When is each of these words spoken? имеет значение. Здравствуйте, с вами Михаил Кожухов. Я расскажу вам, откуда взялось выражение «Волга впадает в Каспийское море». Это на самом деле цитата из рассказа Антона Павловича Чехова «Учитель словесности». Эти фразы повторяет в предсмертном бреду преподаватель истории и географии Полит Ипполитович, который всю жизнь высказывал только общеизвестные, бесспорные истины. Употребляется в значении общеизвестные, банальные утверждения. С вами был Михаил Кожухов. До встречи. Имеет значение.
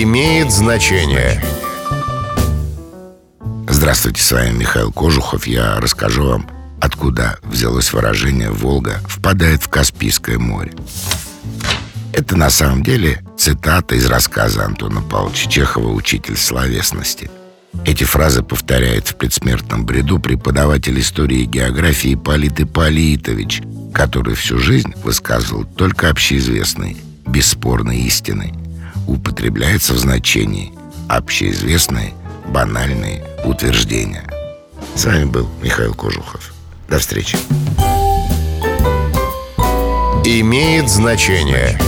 имеет 0.00 0.50
значение. 0.50 1.42
Здравствуйте, 3.68 4.22
с 4.22 4.32
вами 4.32 4.52
Михаил 4.52 4.90
Кожухов. 4.90 5.46
Я 5.46 5.78
расскажу 5.80 6.24
вам, 6.24 6.48
откуда 6.80 7.38
взялось 7.42 7.92
выражение 7.92 8.50
«Волга 8.50 9.00
впадает 9.06 9.62
в 9.62 9.68
Каспийское 9.68 10.38
море». 10.38 10.72
Это 12.14 12.36
на 12.36 12.48
самом 12.48 12.82
деле 12.82 13.22
цитата 13.36 13.94
из 13.94 14.06
рассказа 14.06 14.64
Антона 14.64 15.02
Павловича 15.02 15.50
Чехова 15.50 15.88
«Учитель 15.88 16.38
словесности». 16.38 17.30
Эти 17.84 18.04
фразы 18.04 18.42
повторяет 18.42 19.08
в 19.08 19.16
предсмертном 19.16 19.84
бреду 19.84 20.18
преподаватель 20.18 20.98
истории 21.00 21.40
и 21.40 21.46
географии 21.46 22.14
Полит 22.14 22.60
Ипполитович, 22.60 23.62
который 23.92 24.34
всю 24.36 24.58
жизнь 24.58 24.94
высказывал 25.02 25.64
только 25.64 26.08
общеизвестные, 26.08 26.96
бесспорные 27.26 28.00
истины. 28.02 28.54
Употребляется 29.06 29.94
в 29.94 29.98
значении 29.98 30.72
общеизвестные, 31.08 32.14
банальные 32.46 33.24
утверждения. 33.44 34.24
С 34.94 35.04
вами 35.04 35.24
был 35.24 35.48
Михаил 35.62 35.94
Кожухов. 35.94 36.52
До 36.88 36.98
встречи. 36.98 37.36
Имеет 40.24 40.88
значение. 40.88 41.78